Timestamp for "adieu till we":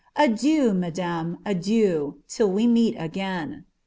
1.45-2.65